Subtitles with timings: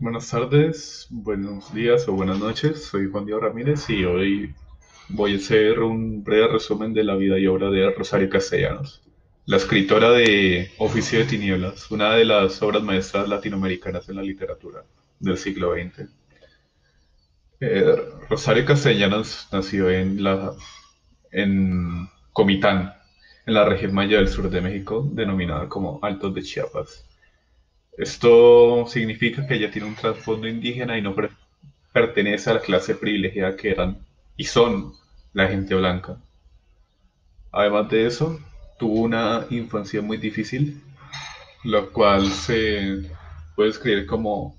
[0.00, 2.84] Buenas tardes, buenos días o buenas noches.
[2.86, 4.54] Soy Juan Diego Ramírez y hoy
[5.10, 9.02] voy a hacer un breve resumen de la vida y obra de Rosario Castellanos,
[9.44, 14.86] la escritora de Oficio de Tinieblas, una de las obras maestras latinoamericanas en la literatura
[15.18, 16.08] del siglo XX.
[17.60, 17.94] Eh,
[18.30, 20.54] Rosario Castellanos nació en, la,
[21.30, 22.94] en Comitán,
[23.44, 27.09] en la región maya del sur de México, denominada como Altos de Chiapas.
[28.00, 31.14] Esto significa que ella tiene un trasfondo indígena y no
[31.92, 33.98] pertenece a la clase privilegiada que eran
[34.38, 34.94] y son
[35.34, 36.16] la gente blanca.
[37.52, 38.40] Además de eso,
[38.78, 40.80] tuvo una infancia muy difícil,
[41.62, 43.02] lo cual se
[43.54, 44.56] puede escribir como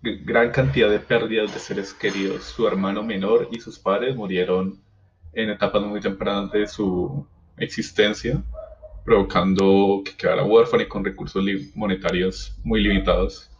[0.00, 2.44] gran cantidad de pérdidas de seres queridos.
[2.44, 4.80] Su hermano menor y sus padres murieron
[5.34, 7.26] en etapas muy tempranas de su
[7.58, 8.42] existencia
[9.04, 13.50] provocando que quedara huérfano y con recursos monetarios muy limitados.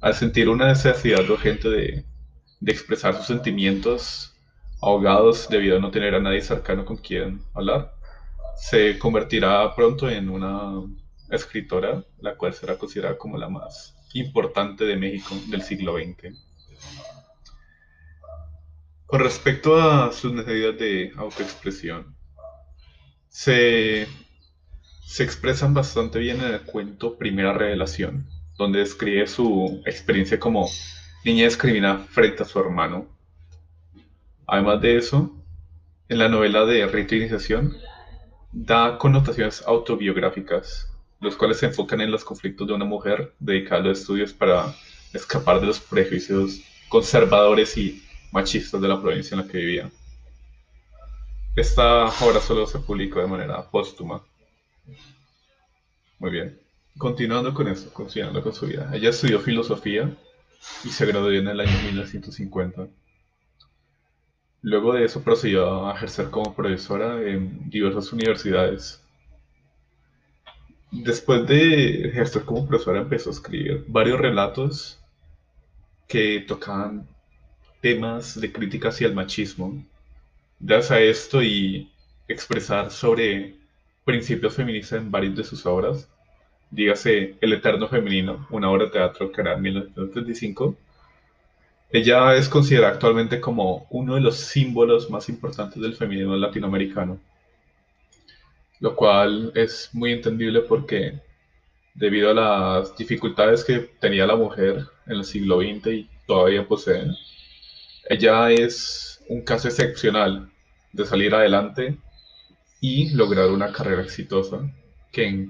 [0.00, 2.04] Al sentir una necesidad urgente de,
[2.60, 4.34] de expresar sus sentimientos
[4.80, 7.94] ahogados debido a no tener a nadie cercano con quien hablar,
[8.56, 10.82] se convertirá pronto en una
[11.30, 16.36] escritora, la cual será considerada como la más importante de México del siglo XX.
[19.06, 22.16] Con respecto a sus necesidades de autoexpresión,
[23.28, 24.06] se
[25.06, 30.68] se expresan bastante bien en el cuento Primera Revelación, donde describe su experiencia como
[31.24, 33.06] niña discriminada frente a su hermano.
[34.46, 35.30] Además de eso,
[36.08, 37.14] en la novela de Rito
[38.52, 43.84] da connotaciones autobiográficas, los cuales se enfocan en los conflictos de una mujer dedicada a
[43.84, 44.74] los estudios para
[45.12, 49.90] escapar de los prejuicios conservadores y machistas de la provincia en la que vivía.
[51.56, 54.22] Esta obra solo se publicó de manera póstuma.
[56.18, 56.58] Muy bien.
[56.96, 58.90] Continuando con eso, continuando con su vida.
[58.92, 60.16] Ella estudió filosofía
[60.84, 62.86] y se graduó en el año 1950.
[64.62, 69.02] Luego de eso procedió a ejercer como profesora en diversas universidades.
[70.90, 75.00] Después de ejercer como profesora empezó a escribir varios relatos
[76.06, 77.06] que tocaban
[77.80, 79.84] temas de crítica hacia el machismo.
[80.60, 81.90] Gracias a esto y
[82.28, 83.63] expresar sobre
[84.04, 86.08] principios feministas en varias de sus obras,
[86.70, 90.76] dígase El Eterno Femenino, una obra de teatro que era en 1935.
[91.90, 97.20] Ella es considerada actualmente como uno de los símbolos más importantes del feminismo latinoamericano,
[98.80, 101.20] lo cual es muy entendible porque
[101.94, 107.06] debido a las dificultades que tenía la mujer en el siglo XX y todavía posee,
[108.08, 110.50] ella es un caso excepcional
[110.92, 111.96] de salir adelante
[112.86, 114.60] y lograr una carrera exitosa
[115.10, 115.48] que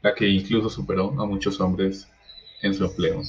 [0.00, 2.08] la que incluso superó a muchos hombres
[2.62, 3.20] en su empleo.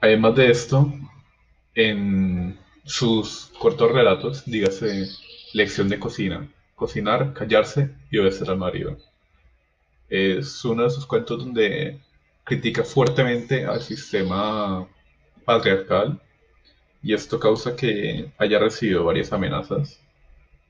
[0.00, 0.92] Además de esto,
[1.76, 5.06] en sus cortos relatos, dígase
[5.52, 8.98] lección de cocina, cocinar, callarse y obedecer al marido.
[10.08, 12.00] Es uno de esos cuentos donde
[12.42, 14.88] critica fuertemente al sistema
[15.44, 16.20] patriarcal
[17.06, 20.00] y esto causa que haya recibido varias amenazas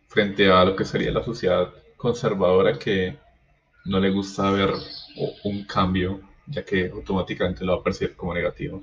[0.07, 3.17] frente a lo que sería la sociedad conservadora que
[3.87, 4.71] no le gusta ver
[5.45, 8.83] un cambio, ya que automáticamente lo va a percibir como negativo.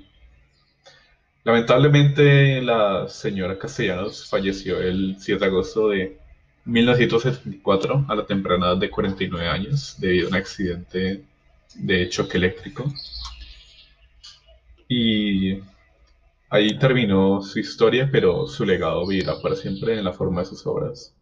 [1.44, 6.18] Lamentablemente, la señora Castellanos falleció el 7 de agosto de
[6.64, 11.22] 1974 a la temprana edad de 49 años debido a un accidente
[11.76, 12.92] de choque eléctrico.
[14.88, 15.60] Y
[16.54, 20.64] Ahí terminó su historia, pero su legado vivirá para siempre en la forma de sus
[20.68, 21.12] obras.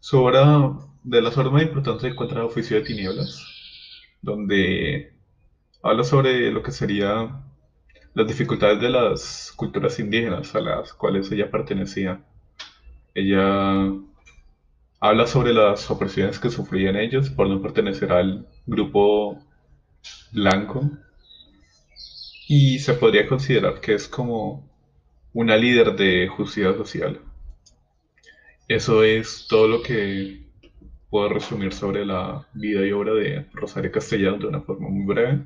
[0.00, 0.70] Su obra,
[1.02, 3.42] de las más importantes, encuentra Oficio de Tinieblas,
[4.20, 5.14] donde
[5.82, 7.40] habla sobre lo que sería
[8.12, 12.22] las dificultades de las culturas indígenas a las cuales ella pertenecía.
[13.14, 13.94] Ella
[15.00, 19.38] habla sobre las opresiones que sufrían ellos por no pertenecer al grupo
[20.32, 20.82] blanco
[22.48, 24.68] y se podría considerar que es como
[25.32, 27.20] una líder de justicia social.
[28.68, 30.46] Eso es todo lo que
[31.10, 35.44] puedo resumir sobre la vida y obra de Rosario Castellanos de una forma muy breve.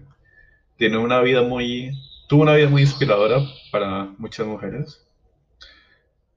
[0.77, 1.93] Tiene una vida muy,
[2.29, 5.07] tuvo una vida muy inspiradora para muchas mujeres.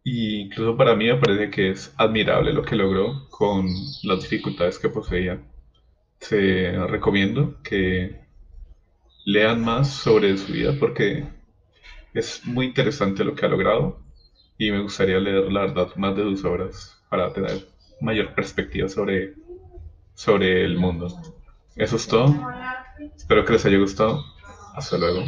[0.04, 3.68] Y incluso para mí me parece que es admirable lo que logró con
[4.04, 5.42] las dificultades que poseía.
[6.20, 8.23] Se recomiendo que
[9.26, 11.26] lean más sobre su vida porque
[12.14, 14.00] es muy interesante lo que ha logrado
[14.58, 17.68] y me gustaría leer la verdad más de sus obras para tener
[18.02, 19.34] mayor perspectiva sobre,
[20.14, 21.08] sobre el mundo.
[21.76, 22.36] Eso es todo.
[23.16, 24.24] Espero que les haya gustado.
[24.76, 25.24] Hasta luego.